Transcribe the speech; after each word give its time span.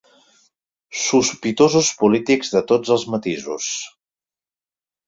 Sospitosos 1.01 1.91
polítics 2.01 2.51
de 2.57 2.65
tots 2.73 2.95
els 2.99 3.07
matisos 3.17 3.71